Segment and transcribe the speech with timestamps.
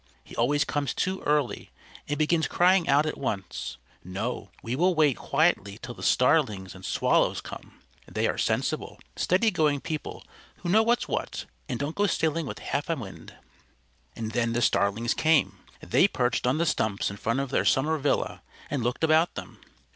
[0.23, 1.69] He always comes too early,
[2.07, 3.77] and begins crying out at once.
[4.03, 7.81] No, we will wait quietly till the Starlings and Swallows come.
[8.11, 10.23] They are sensible, steady going people
[10.63, 13.35] who know what's what, and don't go sailing with half a wind."
[14.15, 15.59] And then the Starlings came.
[15.81, 18.41] They perched on the stumps in front of their summer villa,
[18.71, 19.59] and looked about them.